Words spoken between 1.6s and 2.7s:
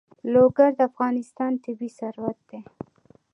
طبعي ثروت دی.